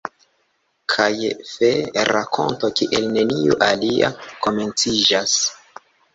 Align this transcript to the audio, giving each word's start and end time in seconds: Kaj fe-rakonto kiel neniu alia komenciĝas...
Kaj 0.93 1.11
fe-rakonto 1.49 2.71
kiel 2.81 3.07
neniu 3.19 3.59
alia 3.69 4.11
komenciĝas... 4.49 5.39